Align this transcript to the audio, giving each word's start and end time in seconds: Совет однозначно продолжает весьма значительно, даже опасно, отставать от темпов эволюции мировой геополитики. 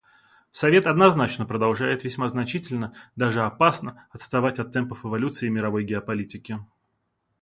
Совет 0.51 0.87
однозначно 0.87 1.45
продолжает 1.45 2.03
весьма 2.03 2.27
значительно, 2.27 2.91
даже 3.15 3.41
опасно, 3.43 4.07
отставать 4.09 4.57
от 4.57 4.71
темпов 4.73 5.05
эволюции 5.05 5.47
мировой 5.47 5.83
геополитики. 5.83 6.57